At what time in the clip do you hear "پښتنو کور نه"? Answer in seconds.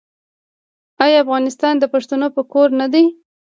1.93-2.87